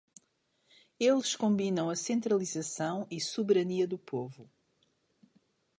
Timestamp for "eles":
0.99-1.35